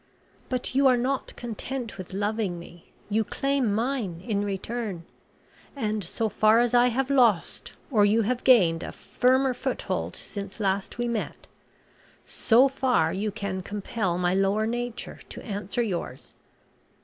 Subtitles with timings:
[0.49, 5.05] But you are not content with loving me, you claim mine in return,
[5.75, 10.59] and so far as I have lost or you have gained a firmer foothold since
[10.59, 11.45] last we met,
[12.25, 16.33] so far you can compel my lower nature to answer yours.